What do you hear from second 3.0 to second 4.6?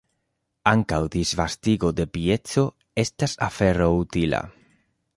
estas afero utila.